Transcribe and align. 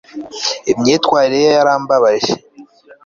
imyitwarire 0.71 1.37
ye 1.45 1.51
yarambabaje 1.57 2.33